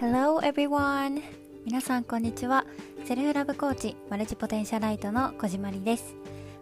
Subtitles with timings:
[0.00, 1.20] Hello everyone!
[1.64, 2.64] 皆さんこんにちは。
[3.04, 6.14] セルフラブコーチマルチポテンシャライトの小島りです。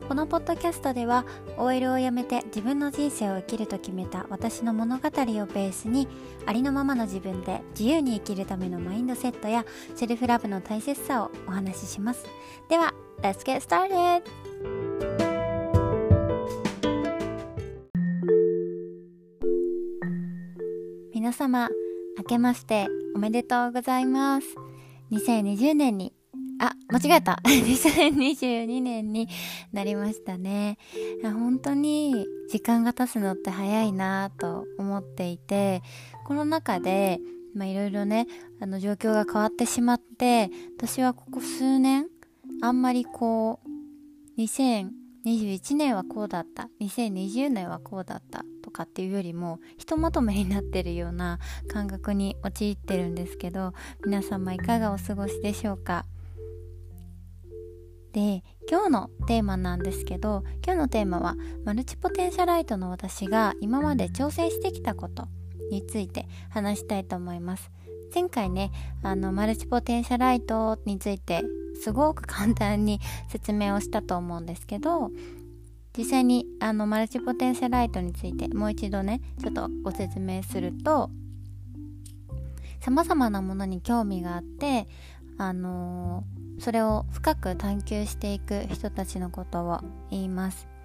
[0.08, 1.26] このポッドキャストでは
[1.58, 6.08] OL を辞めて自分の人生を生きると決めた私の物語をベースに
[6.46, 12.24] ありのままの自分で自由に生きるためのマインドセットやセルフラブの大切さをお話しします。
[12.70, 14.22] では、Let's get started!
[21.12, 21.68] 皆様、
[22.16, 24.46] 明けましておめでとうございます。
[25.10, 26.12] 2020年に、
[26.60, 29.26] あ、間違えた !2022 年に
[29.72, 30.76] なりましたね。
[31.22, 35.80] 本当に時間が経つのって早いなと思っていて、
[36.26, 37.18] この中で、
[37.54, 38.26] まあいろいろね、
[38.60, 42.08] あの状況が変わってしまって、私はここ数年、
[42.60, 43.68] あんまりこう、
[45.26, 48.44] 2021年はこうだった、2020年はこうだった。
[48.62, 56.04] とかっていうよりもひとまとめになってるような感覚に陥ってるんですけど皆様いかがお過ごしでしょうか？
[58.12, 65.28] で今日のテーマなんですけど今日のテーマはマルチポテンシャライトの私が今まで挑戦してきたこと
[65.70, 67.70] について話したいと思います。
[68.14, 71.42] 前回ねあのマルチポテンシャライトについて
[71.82, 75.10] すごく簡単に説明をしたと思うんですけど
[75.96, 81.10] 実際にあのマルチポテンシャライトについてもう一度ねちょっとご説明すると
[82.80, 84.86] 様々なものに興味があって
[85.38, 90.75] あのー、それを深く探求していく人たちのことを言います。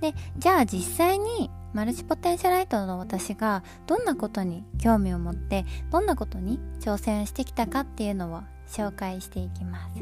[0.00, 9.96] でじゃあ実際にマルチポテンシャライトの私がどんなことに興味を持ってどんなことに挑戦してきたかっていうのを紹介していきます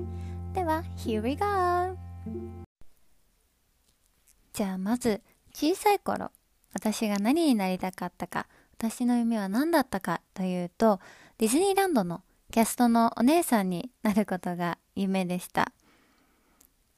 [0.55, 1.97] では Here we go!
[4.53, 5.21] じゃあまず
[5.53, 6.31] 小さい頃
[6.73, 8.47] 私が何になりたかったか
[8.79, 11.01] 私の夢は何だったかというと
[11.39, 15.73] ディズニーランドのキャストのお姉さんになることが夢でした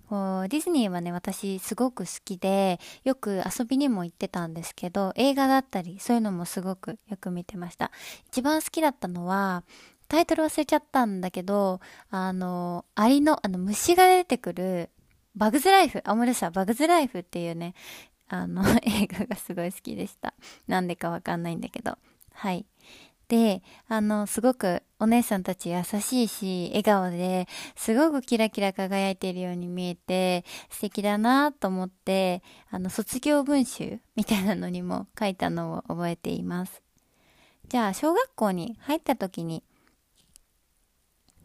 [0.08, 7.90] こうディズニーはね私すごく好きでよく遊びにも行ってたんですけど映画だったりそういうのもすごくよく見てました
[8.28, 9.64] 一番好きだったのは
[10.08, 11.80] タイトル忘れちゃったんだけど
[12.10, 14.90] あのアリのあの虫が出てくる
[15.38, 17.74] バグズライフ、あ、思い出した、バグズライフっていうね、
[18.26, 20.34] あの、 映画がすごい好きでした。
[20.66, 21.96] なんでかわかんないんだけど。
[22.32, 22.66] はい。
[23.28, 27.46] で、あの、すごくお姉さんたち優しいし、笑顔で、
[27.76, 36.82] すごくキラキラ輝いているように見えて、素敵だなと思って、あの、卒業文集みたいなのにも書いたのを覚えています。
[37.68, 39.62] じゃあ、小学校に入った時に、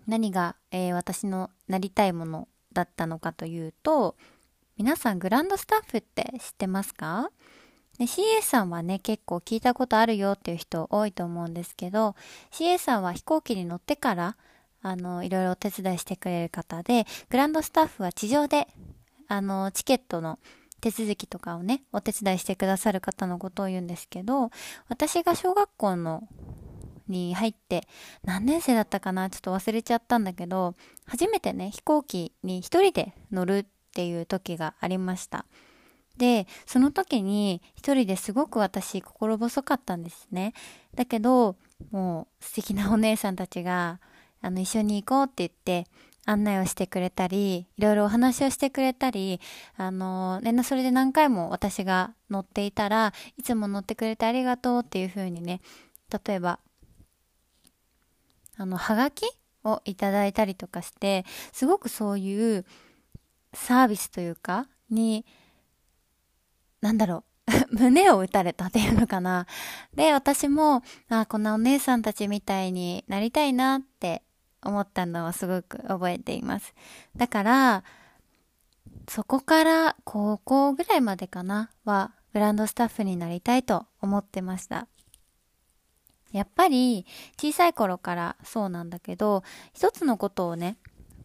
[0.08, 4.16] 何が、えー、私のなりたいものだったのかというと、
[4.78, 7.30] 皆さんグランドスタッフって知ってますか？
[8.04, 12.16] で CA さんはね、結構聞いたことあるよっていう人多いと思うんですけど、
[12.52, 14.36] CA さんは飛行機に乗ってから、
[14.82, 18.68] あの、いろいろお手伝いしてくれる方で、グランドスタッフは地上で、
[19.30, 20.38] あの、チケットの
[20.82, 24.52] 手続きとかをね、お手伝いしてくださる方のことを言うんですけど、
[24.90, 26.28] 私が小学校の
[27.08, 27.88] に入って
[28.26, 30.74] 何年生だったかなちょっと忘れちゃったんだけど
[31.06, 35.46] 初めてね飛行機に一人で乗るっていう時がありました。
[36.18, 40.54] でその時に一人ですごく私心細かったんですね。
[40.96, 41.56] だけど
[41.92, 44.00] もう素敵なお姉さんたちが
[44.42, 45.90] あの一緒に行こうって言って
[46.26, 49.42] 案内をしてくれたり、いろいろお話をしてくれたり、
[49.76, 55.60] あの、ね、それで何回も私が乗っていたら、いつも乗ってくれてありがとうっていう風にね、
[56.26, 56.60] 例えば
[58.58, 59.26] あの、はがき
[59.64, 62.66] をいただいたりとかして、すごくそういう
[63.54, 65.26] サービスというか、に、
[66.84, 69.48] なんだろう、 胸を打たれたっていうのかな。
[69.96, 74.22] で、私も、あ、こんなお姉さんたちみたいになりたいなって
[74.62, 76.76] 思ったのはすごく覚えています。
[77.16, 77.84] だから、
[79.08, 84.88] そこから高校ぐらいまでかなは、グランドスタッフになりたいと思ってました。
[86.34, 87.06] やっぱり
[87.38, 89.44] 小さい頃からそうなんだけど、
[89.74, 90.76] 一つのことをね、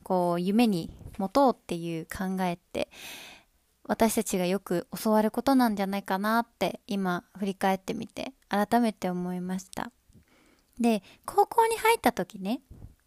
[0.05, 2.88] こう夢に持とうっていう考えって、
[3.88, 9.90] 私たちがよく教わることなんじゃないかなって今振り返ってみて改めて思いました。
[10.79, 12.61] で、高校に入った時ね、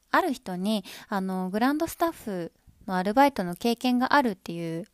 [0.09, 2.51] ある人にあのグランドスタッフ
[2.87, 4.85] のアルバイトの経験があるっていう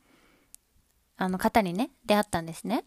[1.16, 2.83] あの方にね、出会ったんですね。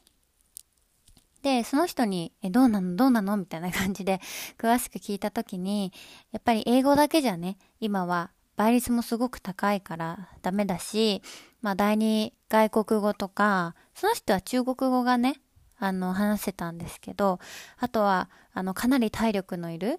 [1.43, 2.97] で、その人に、え、どうなの？
[2.97, 3.37] どうなの？
[3.39, 4.21] みたいな感じで
[4.59, 5.91] 詳しく聞いたときに、
[6.33, 8.31] やっぱり英語だけじゃね、今は
[8.61, 11.23] 倍率もすごく高いからダメだし、
[11.63, 15.41] まあ第二外国語とか、その人は中国語がね、
[15.79, 17.39] あの、話せたんですけど、
[17.79, 19.99] あとは、あの、かなり体力のいる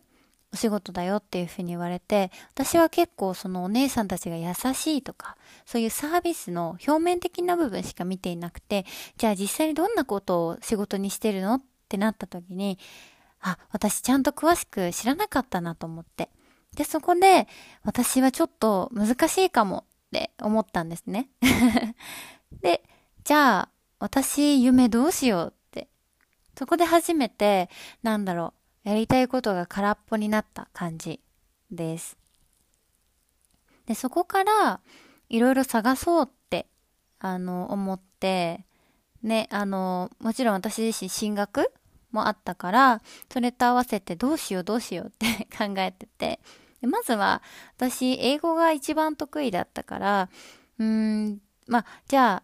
[0.54, 8.86] お仕事だよっていうふうに言われて、私は結構そのお姉さんたちが優しいとか、そういうサービスの表面的な部分しか見ていなくて、
[9.18, 12.78] じゃあ実際にどんなことを仕事にしてるのってなった時に、
[13.40, 16.30] あ、私ちゃんと詳しく知らなかったなと思って。
[16.76, 17.48] で、そこで
[17.84, 21.30] 私はちょっと難しいかもって思ったんですね。
[22.62, 22.84] で、
[23.24, 23.70] じゃあ
[24.00, 25.90] 私夢どうしようって。
[26.58, 27.70] そこで初めて、
[28.04, 28.54] なんだろ
[28.86, 31.20] う、やりたいことが空っぽになった感じ
[31.70, 32.18] です。
[33.86, 34.80] で、そこから、
[35.30, 36.68] いろいろ探そうって、
[37.20, 38.66] あの、思って、
[39.24, 41.72] ね、あの、もちろん私自身進学
[42.12, 43.02] もあったから、
[43.32, 46.40] それと合わせてどうしようどうしようって考えてて、
[46.82, 47.42] でまずは、
[47.78, 50.30] 私、英語が一番得意だったから、
[50.80, 52.44] うーん、まあ、じゃ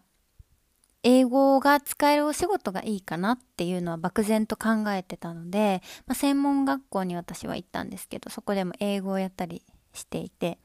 [1.02, 9.62] 英語が使えるお仕事がいいかなっていうのは漠然と考えてたので、まあ、専門学校に私は行ったんですけど、そこでも英語をやったり
[9.92, 10.58] していて。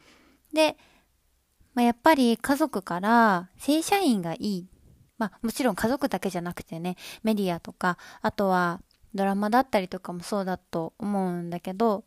[0.54, 0.78] で、
[1.74, 4.68] まあ、やっぱり家族から正社員がいい。
[5.18, 8.81] まあもちろん家族だけじゃなくてね、メディアとか、あとは
[9.14, 12.04] ドラマだったりとかもそうだと思うんだけど、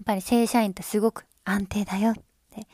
[0.00, 2.66] っぱり正社員ってすごく安定だよって。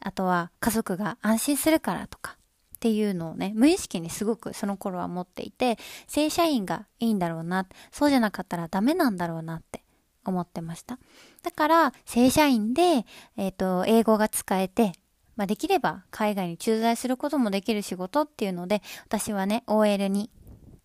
[0.00, 2.38] あとは家族が安心するからとか、
[2.76, 9.82] っていうのをね、無意識にすごくその頃は持っていて、正社員がいいんだろうな、そうじゃなかったらダメなんだろうなって
[10.24, 10.98] 思ってました。
[11.42, 13.04] だから、正社員で、
[13.36, 14.92] えっ、ー、と、英語が使えて、
[15.34, 20.30] まあ、できれば海外に駐在することもできる仕事っていうので、私はね、OL に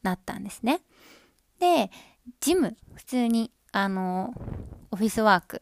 [0.02, 0.82] なったんですね。
[1.60, 1.92] で、
[2.40, 4.34] ジム、普通に、あの、
[4.94, 5.60] オフィスワーク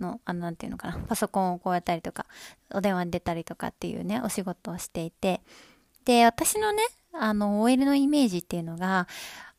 [0.00, 2.26] の、あの、なんていうのかな、パソコンをこうやったりとか、
[2.74, 5.42] お電話に出たりとかっていうね、お仕事をしていて、
[6.04, 6.82] で、私のね、
[7.12, 9.06] あの、OL のイメージっていうのが、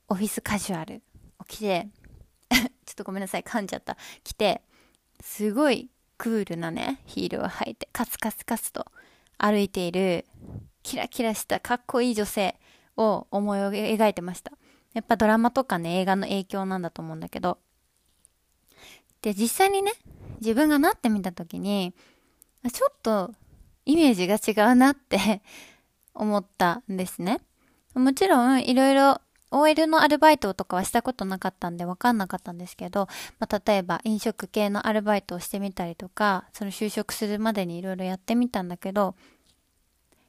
[0.10, 1.02] オフィスカジュアル
[1.40, 1.88] を着て、
[2.52, 3.96] ちょっとごめんなさい、噛んじゃった。
[4.26, 4.62] 着て、
[5.22, 8.86] すごいクールなね、ヒールを履いて、カツカツカツと
[9.38, 10.26] 歩いている、
[10.84, 12.60] キラキラしたかっこいい女性
[12.98, 14.52] を思い描いてました。
[14.94, 17.60] やっぱドラマとかね、映画の影響なんだと思うんだけど。
[19.26, 19.92] で、実際にね、
[20.40, 21.96] 自分がなってみたときに、
[22.72, 23.34] ちょっと
[23.84, 25.42] イメージが違うなって
[26.14, 27.40] 思ったんですね。
[27.96, 29.20] もちろん、いろいろ
[29.50, 33.08] OL のアルバイトとかはしたことなかったんで分かんなかったんですけど、
[33.40, 39.16] まあ、例えば飲食系のアルバイトをしてみたりとか、その就職するまでにいろいろやってみたんだけど、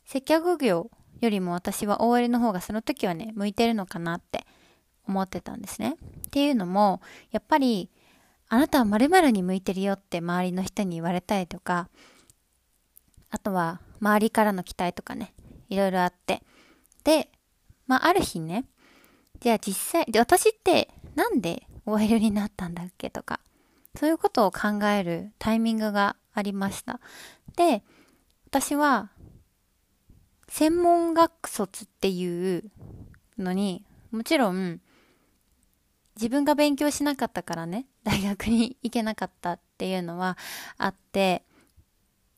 [0.07, 0.91] 接客業
[1.21, 4.47] よりも私は OL の方がその時はね、向いてるのかなって
[5.07, 5.97] 思ってたんですね。
[6.29, 7.91] っていうのも、やっぱり
[8.49, 11.89] あなたは〇〇に向いてるよって周りの人に言われたりとか、
[13.31, 15.35] あとは周りからの期待とかね、
[15.69, 16.43] いろいろあって。
[17.05, 17.29] で、
[17.87, 18.65] まあ、ある日ね、
[19.41, 23.41] じゃあ実際、で、私ってなんで OL になったんだっけとか、
[23.97, 27.01] そういうことを考えるタイミングがありました。
[27.57, 27.83] で、
[28.47, 29.11] 私は、
[30.49, 32.71] 専門学卒っていう
[33.39, 34.81] のに、もちろん、
[36.17, 40.37] 自分が勉強しなかったからね、 大学に行けなかったっていうのは
[40.79, 41.45] あって、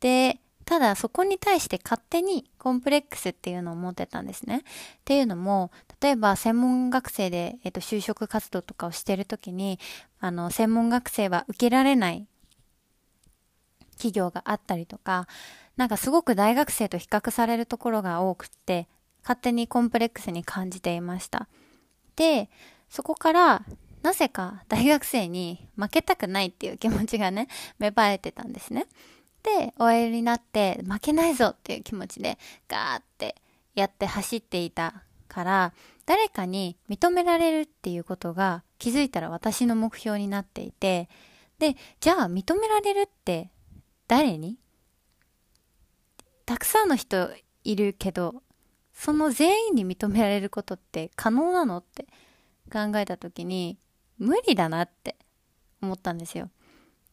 [0.01, 4.59] で、ただそこに対して勝手にコンプレックスっていうのを持ってたんですね。
[4.59, 4.63] っ
[5.05, 5.71] ていうのも、
[6.01, 9.79] 例えば専門学生で、えっと、就職活動とかをしてるときに、
[10.21, 12.27] あの、専門学生は受けられない
[13.93, 15.27] 企業があったりとか、
[15.77, 18.89] なんかすごく大学生と比較されるところが多くって、
[19.23, 21.49] 勝手にコンプレックスに感じていました。
[22.17, 22.51] で、
[22.89, 23.65] そこから、
[24.03, 28.87] なぜか大学生に負けたくないっていう気持ちがね、 芽生えてたんですね。
[29.43, 33.37] で、OL になって負けないぞっていう気持ちでガーって
[33.75, 35.73] やって走っていたから、
[36.07, 41.09] 誰かに認められるっていうことが気づいたら私の目標になっていて、
[41.59, 43.51] で、じゃあ認められるって
[44.07, 44.59] 誰に？
[46.47, 47.31] たくさんの人
[47.65, 48.43] いるけど、
[48.95, 52.07] その全員に認められることって可能なのって
[52.69, 53.79] 考えた時に
[54.19, 55.17] 無理だなって
[55.81, 56.51] 思ったんですよ。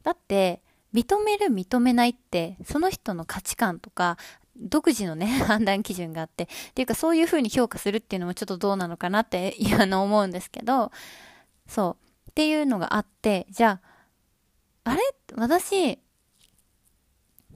[0.03, 0.61] だって
[0.93, 4.17] 認める認めないってその人の価値観とか
[4.55, 10.91] 独自のね 判断基準があってっていうかそういう風に評価するっていうのもちょっとどうなのかなって あの思うんですけど
[11.67, 11.97] そ
[12.27, 13.81] うっていうのがあってじゃ
[14.83, 15.01] ああれ？
[15.35, 15.99] 私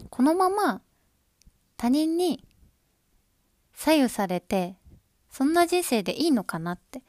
[0.10, 0.82] このまま
[1.77, 2.46] 他人に
[3.74, 4.75] 左右されて
[5.29, 7.01] そんな人生でいいのかなって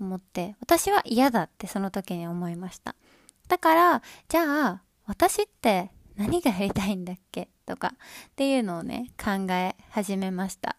[0.00, 2.94] 思って、私は嫌だってその時に思いました。
[3.48, 7.48] だから、じゃあ、私って何がやりたいんだっけ？
[7.66, 10.76] とかっていうのをね、考え始めました。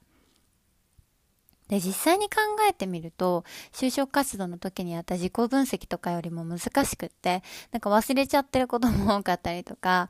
[1.67, 2.35] で、実際に考
[2.69, 10.09] えてみると、就職活動の時にやった自己分析とかよりも難しくって、なんか忘れちゃってることも多かったりとか、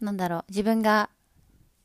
[0.00, 1.08] なんだろう、自分が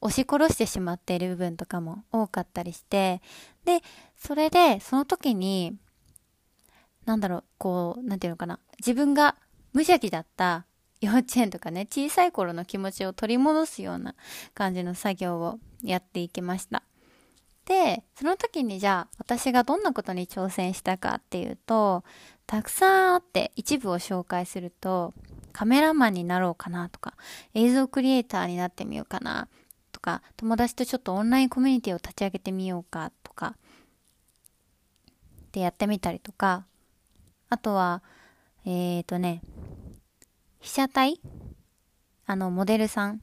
[0.02, 3.22] 押し殺してしまっている部分とかも多かったりして、
[3.64, 3.82] で、
[4.18, 5.78] それで、その時に、
[7.06, 9.36] なんだろう、こう、なんていうのかな、自分が
[9.74, 10.66] 無邪気だった
[11.02, 14.16] 幼稚園とかね、小さい頃の気持ちを取り戻すような
[14.54, 16.84] 感じの作業をやっていきました。
[17.66, 22.04] で、その時にじゃあ私がどんなことに挑戦したかっていうと、
[22.48, 25.14] たくさんあって一部を紹介すると、
[25.52, 27.16] カメラマンになろうかなとか、
[27.54, 29.48] 映像クリエイターになってみようかな
[29.92, 33.56] とか、友達とちょっとオンラインコミュニティを立ち上げてみようかとか、
[35.52, 36.66] でやってみたりとか、
[37.50, 38.02] あとは、
[38.66, 39.42] えっ、ー、とね、
[40.60, 41.22] 被写体？
[42.26, 43.22] あの、モデルさん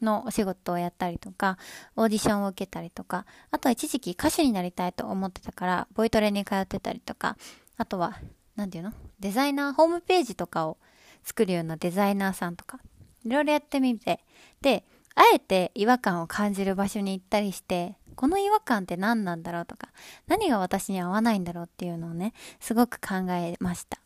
[0.00, 1.58] のお仕事をやったりとか、
[1.96, 7.36] オーディションを受けたりとか、あとは一時期歌手になりたいと思ってたから、ボイトレに通ってたりとか、
[7.76, 8.18] あとは、
[8.56, 8.92] なんていうの？
[9.20, 10.78] デザイナー、ホームページとかを
[11.24, 12.80] 作るようなデザイナーさんとか、
[13.24, 14.24] いろいろやってみて、
[14.62, 14.84] で、
[15.14, 19.90] あえて違和感を感じる場所に行ったりして、この違和感って何なんだろうとか、
[20.26, 24.00] 何が私に合わないんだろうっていうのをね、すごく考えました。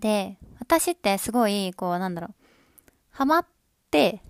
[0.00, 2.34] で、私ってすごい、こう、なんだろう、
[3.10, 3.46] ハマっ
[3.92, 4.20] て、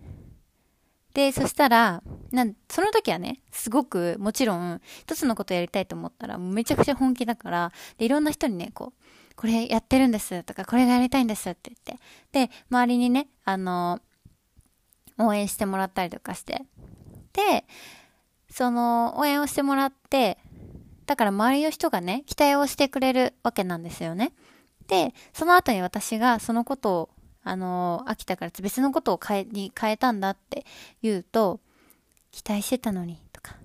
[1.14, 12.48] で、そしたら、なんその時はね、すごく、もちろん、一つのことやりたいと思ったら、めちゃくちゃ本気だから、で、いろんな人にね、こう、これやってるんですとか、これがやりたいんですって言って。
[12.48, 13.98] で、周りにね、あの、
[15.16, 16.66] 応援してもらったりとかして。
[17.32, 17.64] で、
[18.56, 20.38] その、応援をしてもらって、
[21.04, 24.32] だから周りの人がね、期待をしてくれるわけなんですよね。
[24.86, 27.10] で、その後に私がそのことを
[27.48, 30.66] あの、飽きたから別のことを変え、に変えたんだって
[31.00, 31.60] 言うと、
[32.32, 33.56] 期待してたのに、とか、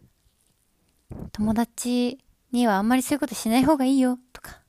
[1.32, 2.20] 友達
[2.52, 4.60] にはあんまりそういうことしない方がいいよ、とか、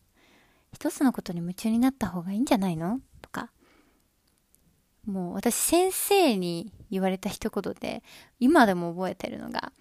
[0.72, 3.00] 一つのことに夢中になった方がいいんじゃないの？
[3.20, 3.50] とか、
[5.04, 8.02] もう私先生に言われた一言で、
[8.40, 9.72] 今でも覚えてるのが、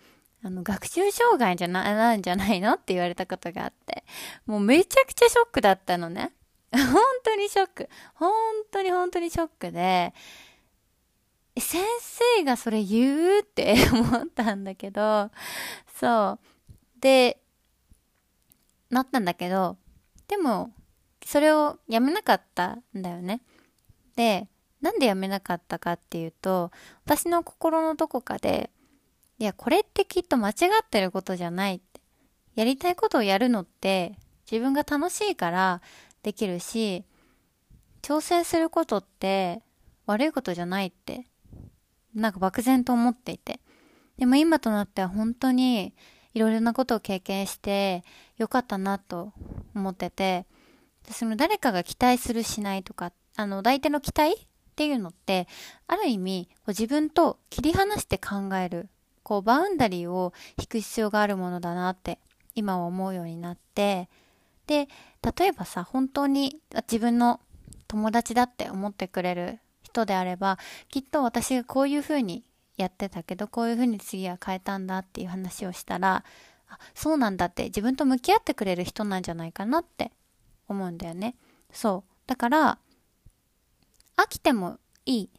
[0.44, 4.04] あの、学習障害じゃな、 なんじゃないのって言われたことがあって、
[4.46, 6.34] もうめちゃくちゃショックだったのね。
[6.72, 7.90] 本当にショック。
[8.16, 8.32] 本
[8.72, 10.14] 当に本当にショックで、
[11.60, 15.30] 先生がそれ言うって 思ったんだけど、
[16.00, 17.02] そう。
[17.02, 17.42] で、
[18.90, 19.78] なったんだけど、
[20.28, 20.72] でも、
[21.26, 23.42] それをやめなかったんだよね。
[24.16, 24.48] で、
[24.82, 26.72] なんでやめなかったかっていうと、
[27.06, 28.72] 私の心のどこかで、
[29.42, 32.00] いや、これってきっと間違ってることじゃないって。
[32.54, 34.14] やりたいことをやるのって、
[34.50, 35.82] 自分が楽しいから
[36.22, 37.06] できるし、
[38.04, 39.64] 挑戦することって
[40.06, 41.26] 悪いことじゃないって、
[42.14, 43.62] なんか漠然と思っていて。
[44.20, 45.96] でも今となっては本当に
[46.36, 48.04] いろいろなことを経験して
[48.38, 49.34] よかったなと
[49.74, 50.46] 思ってて、
[51.10, 54.46] その誰かが期待するしないとか、あの、相手の期待っ
[54.76, 55.48] ていうのって、
[55.88, 58.88] ある意味、自分と切り離して考える、
[59.24, 62.20] こう、バウンダリーを引く必要があるものだなって、
[62.56, 64.10] 今は思うようになって、
[64.68, 64.88] で、
[65.38, 66.60] 例えばさ、本当に
[66.92, 67.40] 自分の
[67.88, 70.58] 友達だって思ってくれる人であれば、
[70.90, 72.44] きっと私がこういう風に
[72.78, 76.24] やってたけど、こういう風に次は変えたんだっていう話をしたら、
[76.68, 80.12] あ、そうなんだって自分と向き合ってくれる人なんじゃないかなって
[80.68, 81.36] 思うんだよね。
[81.72, 82.12] そう。
[82.28, 82.80] だから、
[84.18, 85.30] 飽きてもいい。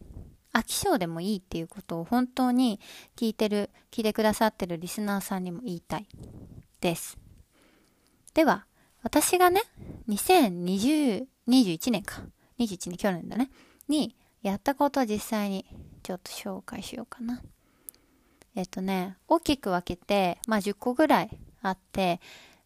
[0.52, 2.80] 飽き性でもいいっていうことを本当に
[3.16, 6.06] 聞いてる、聞いてくださってるリスナーさんにも言いたい
[6.80, 7.18] です。
[8.34, 8.66] では、
[9.02, 9.62] 私がね、
[10.08, 12.22] 2020、21年か。
[12.58, 13.50] 21年、去年だね。
[13.88, 15.66] に、やったことを実際に
[16.02, 17.42] ちょっと紹介しようかな。
[18.54, 22.20] えっとね、大きく分けて、まあ10個ぐらいあって、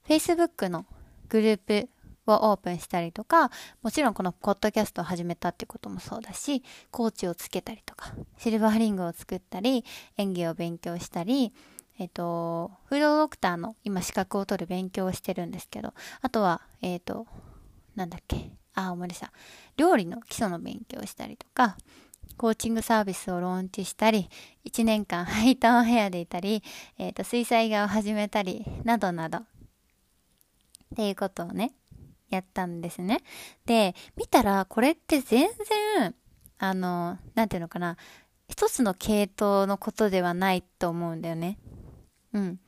[0.09, 0.87] Facebook の
[1.29, 1.89] グループ
[2.33, 3.51] をオープンしたりとか、
[3.83, 9.85] もちろんこのポッドキャストを始めたってこともそうだし、コーチをつけたりとか、シルバーリングを作ったり、
[10.17, 11.53] 演技を勉強したり、
[11.99, 17.27] えっ、と、フードドクターの今資格を取る勉強をしてるんですけど、あとは、えっ、と、
[17.95, 19.33] なんだっけ、あ、思い出した。
[19.77, 21.77] 料理の基礎の勉強をしたりとか、
[22.37, 24.29] コーチングサービスをローンチしたり、
[24.67, 26.63] 1年間ハイターンヘアでいたり、
[26.99, 29.43] えっ、と、水彩画を始めたり、などなど、っ
[30.97, 31.73] ていうことをね、
[32.31, 33.23] やったんですね。
[33.65, 35.49] で、見たら、これって全
[35.97, 36.15] 然、
[36.59, 37.97] あの、なんていうのかな、
[38.49, 41.59] 一つの系統のことではないと思うんだよね。
[42.33, 42.61] うん。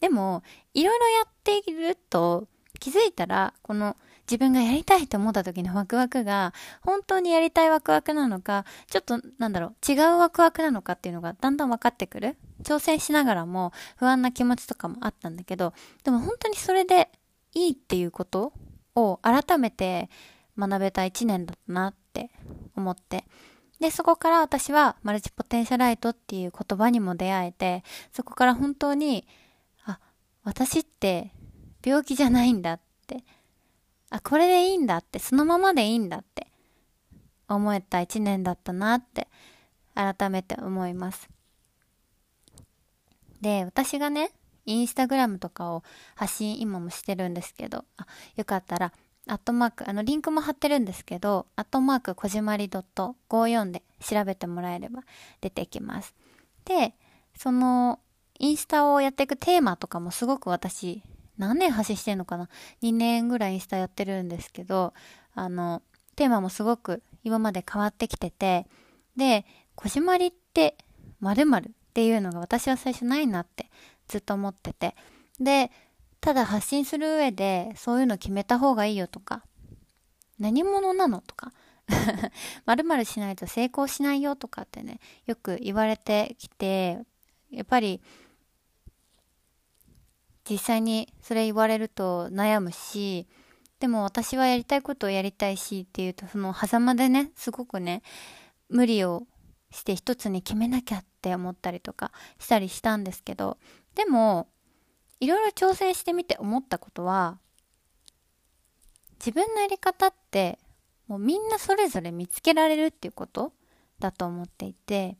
[0.00, 0.42] でも、
[0.74, 2.48] いろいろやっていると、
[2.80, 6.52] 気づいたら、この自分がやりたいと思った時のワクワクが、
[6.82, 12.36] 本当にやりたいワクワクなのか、ちょっとなんだろう、違うワクワクなのかっていうのがだんだん分かってくる。
[12.62, 17.10] 挑戦しながらも不安な気持ちとかもあったんだけど、でも本当にそれで
[17.54, 18.52] いいっていうこと
[18.94, 20.08] を改めて
[20.58, 22.30] 学べた一年だったなって
[22.76, 23.24] 思って。
[23.80, 27.82] で、そこから私はマルチポテンシャライトっていう言葉にも出会えて、
[28.12, 29.26] そこから本当に、
[29.84, 29.98] あ、
[30.44, 31.32] 私って
[31.84, 33.24] 病気じゃないんだって、
[34.10, 36.46] あ、これでいいんだって、そのままでいいんだって
[37.48, 39.28] 思えた一年だったなって
[39.94, 41.28] 改めて思います。
[43.40, 44.30] で、私がね、
[44.66, 45.82] インスタグラムとかを
[46.14, 48.06] 発信今もしてるんですけど、あ、
[48.36, 48.92] よかったら
[49.26, 55.02] アットマーク、あの、リンクも貼ってるんですけど、アットマーク、こじまり .54 で調べてもらえれば
[55.40, 56.14] 出てきます。
[56.64, 56.94] で、
[57.36, 58.00] その、
[58.38, 61.02] インスタをやっていくテーマとかもすごく私、
[61.38, 62.48] 何年発信してんのかな
[62.82, 64.92] ?2 年ぐらいインスタやってるんですけど、
[65.34, 65.82] あの、
[66.16, 68.66] テーマもすごく今まで変わってきてて、
[69.16, 70.76] で、こじまりって
[71.20, 73.70] 〇〇っていうのが私は最初ないなって
[74.08, 74.96] ずっと思ってて。
[75.40, 75.70] で、
[76.20, 79.44] ただ発信する上でそういうの決めた方がいいよとか、
[80.38, 81.52] 何者なのとか、
[82.64, 86.98] まるしないと成功しないよとかってね、よく言われてきて、
[87.50, 88.00] やっぱり
[90.48, 93.26] 実際にそれ言われると悩むし、
[93.80, 98.02] でも私はやりたいことをやりたいしっていうと、その狭間でね、すごくね、
[98.68, 99.26] 無理を
[99.70, 103.58] して一つに決めなきゃって思ったりとかしたりしたんですけど、
[103.94, 104.48] でも、
[105.20, 107.38] いろいろ挑戦してみて思ったことは、
[109.18, 110.58] 自分のやり方って、
[111.06, 113.52] もうみんなそれぞれ見つけられるっていうこと
[113.98, 115.16] だと思っていて、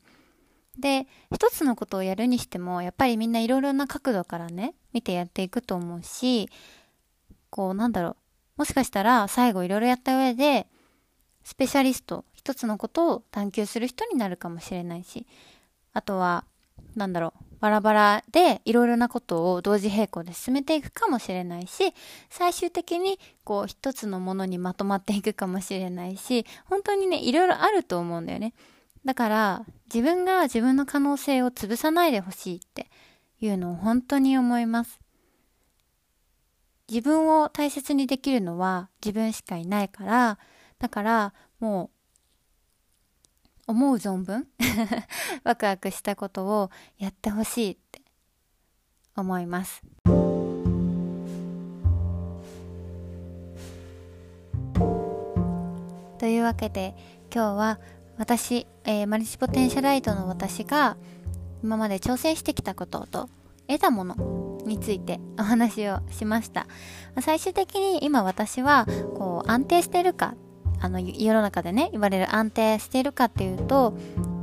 [0.77, 6.49] で、一つのことをやるにしても、やっぱりみんないろいろな角度からね、見てやっていくと思うし、
[7.49, 8.15] こう、なんだろう。
[8.57, 10.67] もしかしたら最後いろいろやった上で、
[11.43, 15.25] スペシャリスト、一つのことを探求する人になるかもしれないし、
[15.93, 16.45] あとは、
[16.95, 17.44] なんだろう。
[17.65, 21.95] バラバラでいろいろなことを同時並行で進めていくかもしれないし、
[22.29, 28.53] 最終的にこう一つのものにまとまっていくかもしれないし、本当にね、いろいろあると思うんだよね。
[29.03, 32.87] だから自分が自分の可能性を潰さないでほしいって
[33.41, 34.99] いうのを本当に思います。
[36.87, 40.37] 自分を大切にできるのは自分しかいないから、
[40.77, 41.94] だからもう
[43.67, 44.47] 思う存分
[45.43, 48.01] ワクワクしたことをやってほしいって
[49.15, 49.81] 思います。
[56.17, 56.95] というわけで
[57.33, 57.79] 今日は
[58.17, 60.97] 私、えー、マルチポテンシャライトの私が
[61.61, 63.29] 今まで挑戦してきたことと
[63.67, 66.67] 得たものについてお話をしました。
[67.21, 70.35] 最終的に今私はこう安定してるか
[70.81, 73.97] あの世の中でね言われる安定しているかっていうと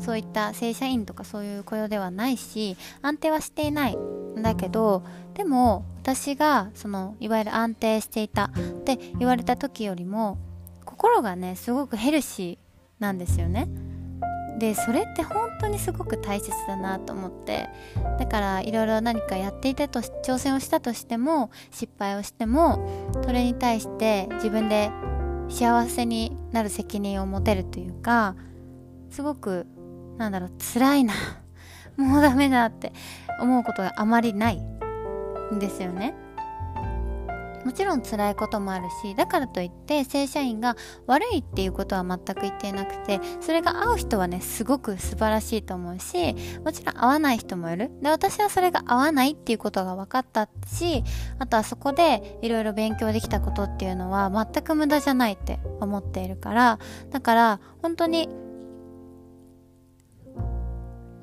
[0.05, 5.03] そういった正社員とかそういう雇用ではないし安定はしていないんだけど
[5.35, 8.51] でも私がそのいわゆる安定していたっ
[8.85, 10.38] て言われた時よりも
[10.85, 13.68] 心がねすごくヘルシーなんですよね。
[14.59, 17.68] でそれって本当にすごく大切だなと思って
[18.18, 24.90] だからいろいろ何かやっていてと挑戦をしたとしても失敗をしてもそれに対して自分で
[25.53, 28.35] 幸せになる責任を持てるというか
[29.11, 29.67] すごく
[30.17, 31.15] なんだろう辛いな
[31.97, 32.93] もうダメだって
[33.38, 34.57] 思うことがあまりない
[35.53, 36.15] んですよね。
[37.64, 47.90] もちろん辛いこともあるしだからといって正社員が悪いっていうことは全く言っていなくてそれが合う人はねすごく素晴らしいと思うしもちろん合わない人もいる。
[48.01, 51.05] で私はそれが合わないっていうことが分かったし
[51.38, 56.79] あとはそこでいろいろ勉強できたことっていうのは全く無駄じゃないって思っているから
[57.11, 58.29] だから本当に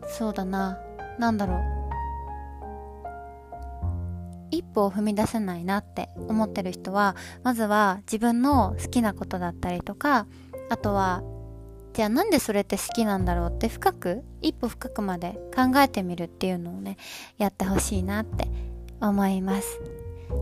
[0.08, 0.80] そうだな
[1.17, 1.79] 何だろう。
[4.51, 10.27] 一歩を踏み出せないなって思ってる人はまずは自分の好きなことだったりとか
[10.69, 11.23] あとは
[11.93, 16.97] じゃあなんでそれって好きなんだろうって深く一歩深くまで考えてみるっていうのをね
[17.38, 18.47] やってほしいなって
[19.01, 19.79] 思います。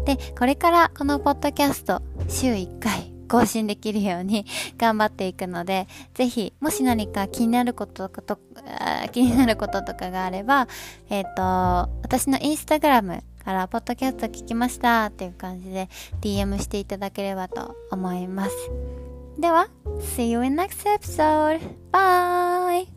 [0.06, 4.46] でこれからこのポッドキャスト週1回 更新できるように
[4.78, 8.40] 頑張っていくので、ぜひ、もし何か気になることとか、
[9.12, 10.68] 気になることとかがあれば、
[11.10, 15.88] えっ、ー、と、私のインスタグラムから、ポッドキャスト聞きましたっていう感じで
[16.20, 18.52] DM していただければと思います。
[19.40, 19.70] では、
[20.18, 21.62] See you in next episode!
[21.94, 22.97] Bye!